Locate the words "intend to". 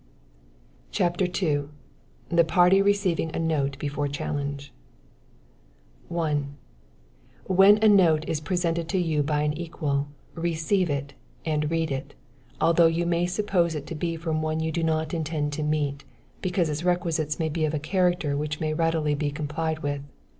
15.13-15.61